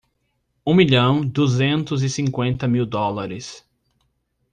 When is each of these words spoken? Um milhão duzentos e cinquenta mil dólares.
Um 0.65 0.73
milhão 0.73 1.23
duzentos 1.23 2.01
e 2.01 2.09
cinquenta 2.09 2.67
mil 2.67 2.87
dólares. 2.87 3.63